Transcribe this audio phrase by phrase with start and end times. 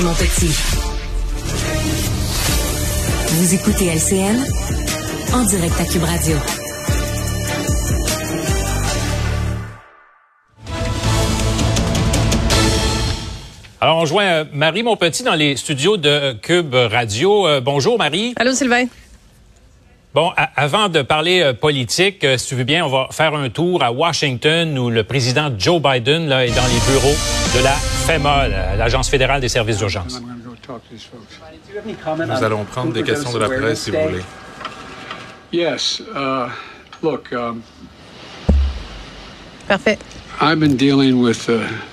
[0.00, 0.50] mon petit.
[3.28, 4.38] Vous écoutez LCN
[5.34, 6.36] en direct à Cube Radio.
[13.80, 17.46] Alors, on joint euh, Marie Monpetit dans les studios de Cube Radio.
[17.46, 18.32] Euh, bonjour, Marie.
[18.36, 18.86] Allô, Sylvain.
[20.14, 23.82] Bon, avant de parler euh, politique, si tu veux bien, on va faire un tour
[23.82, 27.16] à Washington où le président Joe Biden là, est dans les bureaux
[27.54, 30.20] de la FEMA, l'Agence fédérale des services d'urgence.
[32.28, 34.22] Nous allons prendre des questions de la presse si vous voulez.
[35.52, 36.00] Yes.
[36.00, 36.48] Uh,
[37.02, 37.32] look.
[37.32, 37.62] Um,
[39.68, 39.98] Parfait.
[40.40, 41.91] I've been dealing with the drug epidemic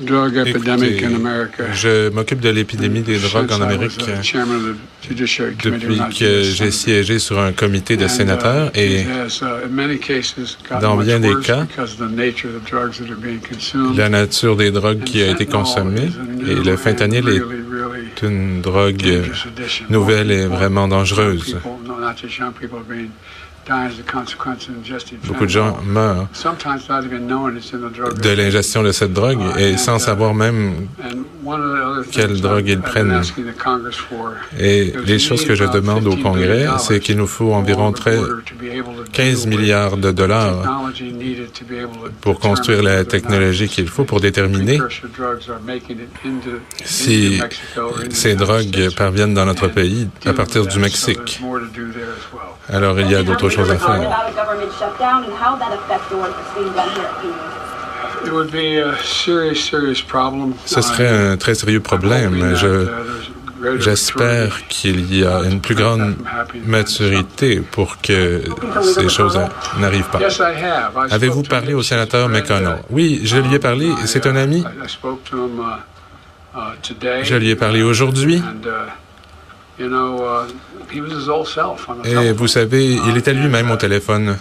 [0.00, 1.72] Écoutez, in America.
[1.72, 7.38] je m'occupe de l'épidémie des drogues en Amérique uh, Committee depuis que j'ai siégé sur
[7.38, 9.04] un comité de uh, sénateurs et uh,
[10.80, 11.66] dans bien des cas,
[13.96, 16.10] la nature des drogues qui a été consommée
[16.44, 19.30] et le fentanyl est une drogue
[19.90, 21.56] nouvelle et vraiment dangereuse.
[25.26, 26.28] Beaucoup de gens meurent
[28.22, 30.88] de l'ingestion de cette drogue et sans savoir même
[32.12, 33.22] quelle drogue ils prennent.
[34.58, 38.20] Et les choses que je demande au Congrès, c'est qu'il nous faut environ 13,
[39.14, 40.62] 15 deal with milliards de dollars
[42.20, 44.78] pour construire la technologie qu'il faut pour déterminer
[46.84, 47.40] si
[48.10, 51.40] ces drogues parviennent dans notre pays à partir du Mexique.
[52.68, 54.10] Alors il y a d'autres choses à faire.
[60.66, 62.56] Ce serait un très sérieux problème.
[62.56, 62.86] Je,
[63.78, 66.16] j'espère qu'il y a une plus grande
[66.66, 68.42] maturité pour que
[68.82, 69.38] ces choses
[69.78, 70.20] n'arrivent pas.
[71.10, 72.78] Avez-vous parlé au sénateur McConnell?
[72.90, 73.90] Oui, je lui ai parlé.
[74.06, 74.64] C'est un ami.
[77.22, 78.42] Je lui ai parlé aujourd'hui.
[82.04, 84.36] Et vous savez, il était lui-même au téléphone.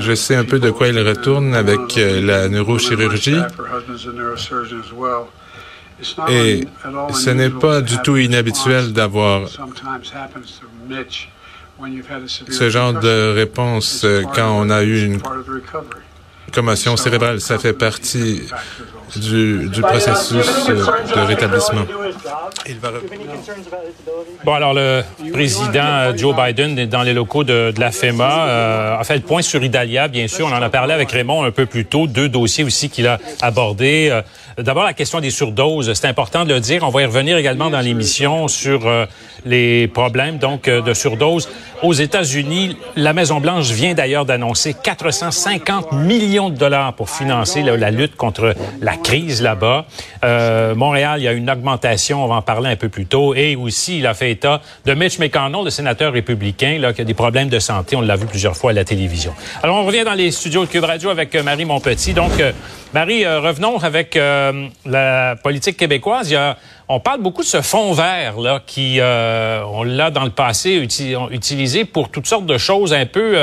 [0.00, 3.40] Je sais un peu de quoi il retourne avec euh, la neurochirurgie.
[6.28, 6.66] Et
[7.12, 9.48] ce n'est pas du tout inhabituel d'avoir
[12.28, 15.20] ce genre de réponse euh, quand on a eu une
[16.52, 17.40] commotion cérébrale.
[17.40, 18.42] Ça fait partie
[19.16, 21.86] du, du processus de rétablissement.
[24.44, 25.02] Bon, alors le
[25.32, 28.46] président euh, Joe Biden est dans les locaux de, de la FEMA.
[28.46, 30.46] Euh, a fait le point sur Idalia, bien sûr.
[30.46, 32.06] On en a parlé avec Raymond un peu plus tôt.
[32.06, 34.08] Deux dossiers aussi qu'il a abordés.
[34.10, 34.22] Euh,
[34.56, 35.92] D'abord, la question des surdoses.
[35.94, 36.84] C'est important de le dire.
[36.84, 39.04] On va y revenir également dans l'émission sur euh,
[39.44, 41.48] les problèmes donc de surdose.
[41.82, 47.90] Aux États-Unis, la Maison-Blanche vient d'ailleurs d'annoncer 450 millions de dollars pour financer là, la
[47.90, 49.86] lutte contre la crise là-bas.
[50.76, 53.34] Montréal, il y a une augmentation, on va en parler un peu plus tôt.
[53.34, 57.14] Et aussi, il a fait état de Mitch McConnell, le sénateur républicain, qui a des
[57.14, 57.96] problèmes de santé.
[57.96, 59.32] On l'a vu plusieurs fois à la télévision.
[59.62, 62.12] Alors, on revient dans les studios de Cube Radio avec euh, Marie Monpetit.
[62.12, 62.52] Donc, euh,
[62.92, 64.18] Marie, euh, revenons avec
[64.86, 66.36] la politique québécoise.
[66.88, 71.16] On parle beaucoup de ce fonds vert là, qui, on l'a dans le passé uti-
[71.30, 73.36] utilisé pour toutes sortes de choses un peu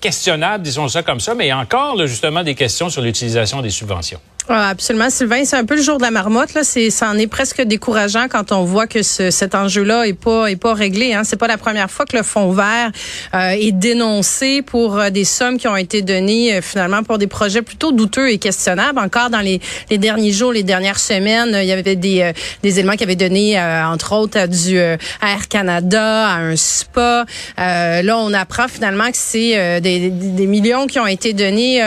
[0.00, 3.62] questionnables, disons ça comme ça, mais il y a encore justement des questions sur l'utilisation
[3.62, 4.20] des subventions.
[4.48, 5.44] Ah, absolument, Sylvain.
[5.44, 6.54] C'est un peu le jour de la marmotte.
[6.54, 10.14] Là, c'est, ça en est presque décourageant quand on voit que ce, cet enjeu-là est
[10.14, 11.14] pas est pas réglé.
[11.14, 11.22] Hein.
[11.24, 12.90] C'est pas la première fois que le fonds vert
[13.34, 17.28] euh, est dénoncé pour euh, des sommes qui ont été données euh, finalement pour des
[17.28, 18.98] projets plutôt douteux et questionnables.
[18.98, 19.60] Encore dans les,
[19.90, 22.32] les derniers jours, les dernières semaines, euh, il y avait des euh,
[22.62, 27.26] des éléments qui avaient donné entre autres à du à Air Canada, à un spa.
[27.56, 31.82] Là, on apprend finalement que c'est des, des, millions qui ont été donnés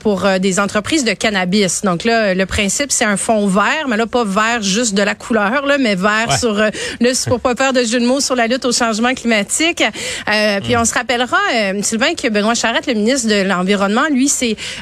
[0.00, 1.84] pour des entreprises de cannabis.
[1.86, 5.14] Donc là, le principe, c'est un fond vert, mais là, pas vert juste de la
[5.14, 6.36] couleur, là, mais vert Ouais.
[6.38, 6.70] sur euh,
[7.00, 9.82] le pour pas faire de jeu de mots sur la lutte au changement climatique.
[9.82, 14.28] Euh, Puis on se rappellera, euh, Sylvain, que Benoît Charette, le ministre de l'Environnement, lui,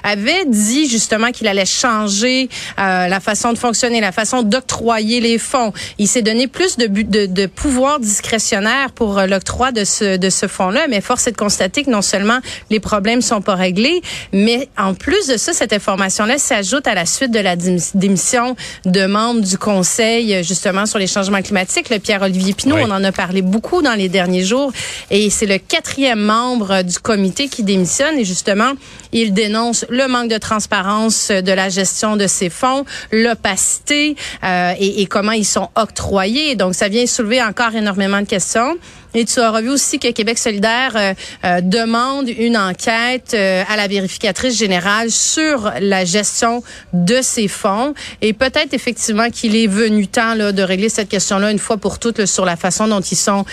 [0.02, 2.48] avait dit justement qu'il allait changer
[2.78, 5.72] euh, la façon de fonctionner, la façon d'octroyer les fonds.
[5.98, 10.30] Il s'est donné plus de, de, de pouvoir discrétionnaire pour euh, l'octroi de ce, de
[10.30, 12.38] ce fonds-là, mais force est de constater que non seulement
[12.70, 14.00] les problèmes sont pas réglés,
[14.32, 17.56] mais en plus de ça, cette information-là s'ajoute à la suite de la
[17.94, 21.90] démission de membres du Conseil, euh, justement, sur les changements climatiques.
[21.90, 22.82] Le Pierre-Olivier Pinault, Oui.
[22.86, 24.72] on en a parlé beaucoup dans les derniers jours,
[25.10, 28.72] et c'est le quatrième membre euh, du comité qui démissionne, et justement,
[29.12, 34.72] il dénonce le manque de transparence euh, de la gestion de ces fonds, l'opacité euh,
[34.78, 36.56] et, et comment ils sont octroyés.
[36.56, 38.76] Donc, ça vient soulever encore énormément de questions.
[39.14, 41.14] Et tu auras vu aussi que Québec solidaire euh,
[41.44, 46.62] euh, demande une enquête euh, à la vérificatrice générale sur la gestion
[46.92, 47.94] de ces fonds.
[48.22, 52.00] Et peut-être effectivement qu'il est venu temps là, de régler cette question-là une fois pour
[52.00, 53.44] toutes sur la façon dont ils sont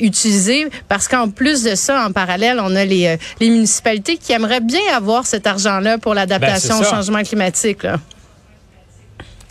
[0.00, 0.68] utilisés.
[0.88, 4.80] Parce qu'en plus de ça, en parallèle, on a les, les municipalités qui aimeraient bien
[4.94, 7.82] avoir cet argent-là pour l'adaptation Ben, au changement climatique.
[7.82, 7.98] Là.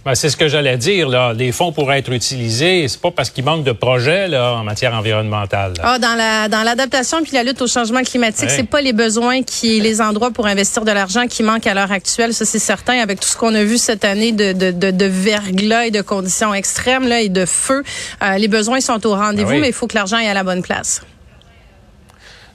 [0.05, 1.09] Ben, c'est ce que j'allais dire.
[1.09, 1.33] Là.
[1.33, 2.87] Les fonds pourraient être utilisés.
[2.87, 5.73] C'est pas parce qu'il manque de projets là, en matière environnementale.
[5.77, 5.83] là.
[5.85, 8.55] Ah, dans la dans l'adaptation puis la lutte au changement climatique, Ouais.
[8.55, 11.91] c'est pas les besoins qui les endroits pour investir de l'argent qui manquent à l'heure
[11.91, 14.91] actuelle, ça c'est certain avec tout ce qu'on a vu cette année de de de,
[14.91, 17.83] de verglas et de conditions extrêmes là et de feu,
[18.23, 19.61] euh, les besoins sont au rendez-vous Ah oui.
[19.61, 21.01] mais il faut que l'argent aille à la bonne place.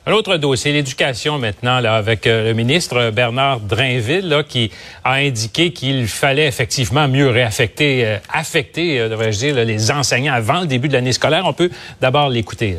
[0.07, 4.71] Un autre dossier, l'éducation maintenant, là, avec euh, le ministre Bernard Drainville, là, qui
[5.03, 10.61] a indiqué qu'il fallait effectivement mieux réaffecter, euh, affecter, euh, devrais-je dire, les enseignants avant
[10.61, 11.45] le début de l'année scolaire.
[11.47, 11.71] On peut
[12.03, 12.77] d'abord l'écouter.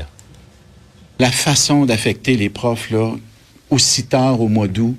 [1.18, 3.12] la façon d'affecter les profs là,
[3.72, 4.95] aussi tard au mois d'août,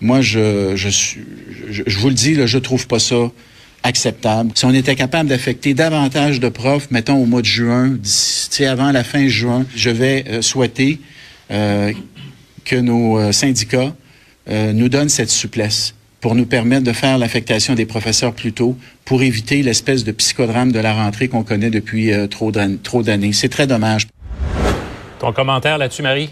[0.00, 3.30] moi, je, je, vous le dis, là, je trouve pas ça
[3.84, 4.50] acceptable.
[4.56, 8.90] Si on était capable d'affecter davantage de profs, mettons au mois de juin, d'ici- avant
[8.90, 10.98] la fin juin, je vais souhaiter
[12.64, 13.92] que nos euh, syndicats
[14.48, 18.76] euh, nous donnent cette souplesse pour nous permettre de faire l'affectation des professeurs plus tôt,
[19.04, 22.52] pour éviter l'espèce de psychodrame de la rentrée qu'on connaît depuis euh, trop
[23.02, 23.32] d'années.
[23.32, 24.06] C'est très dommage.
[25.18, 26.30] Ton commentaire là-dessus, Marie?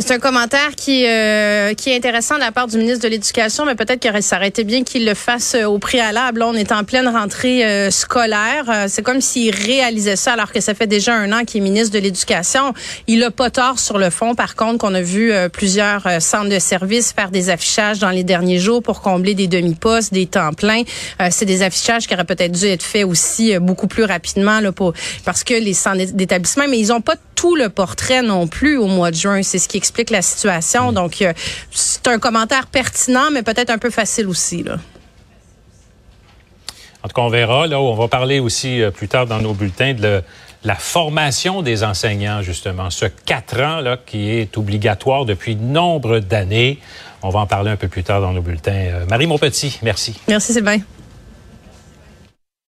[0.00, 3.64] C'est un commentaire qui euh, qui est intéressant de la part du ministre de l'Éducation,
[3.64, 6.42] mais peut-être que ça aurait été bien qu'il le fasse euh, au préalable.
[6.42, 8.86] On est en pleine rentrée euh, scolaire.
[8.88, 11.92] C'est comme s'il réalisait ça alors que ça fait déjà un an qu'il est ministre
[11.94, 12.72] de l'Éducation.
[13.06, 14.34] Il a pas tort sur le fond.
[14.34, 18.58] Par contre, qu'on a vu plusieurs centres de services faire des affichages dans les derniers
[18.58, 20.82] jours pour combler des demi-postes, des temps pleins.
[21.30, 24.94] C'est des affichages qui auraient peut-être dû être faits aussi beaucoup plus rapidement là, pour,
[25.24, 28.86] parce que les centres d'établissement, mais ils ont pas tout le portrait non plus au
[28.86, 29.42] mois de juin.
[29.42, 30.92] C'est ce qui explique la situation.
[30.92, 31.34] Donc, euh,
[31.70, 34.62] c'est un commentaire pertinent, mais peut-être un peu facile aussi.
[34.62, 34.76] Là.
[37.02, 37.66] En tout cas, on verra.
[37.66, 40.22] Là, on va parler aussi euh, plus tard dans nos bulletins de le-
[40.64, 42.88] la formation des enseignants, justement.
[42.88, 46.78] Ce quatre ans là, qui est obligatoire depuis nombre d'années.
[47.22, 48.72] On va en parler un peu plus tard dans nos bulletins.
[48.72, 50.18] Euh, Marie Monpetit, merci.
[50.28, 50.78] Merci Sylvain.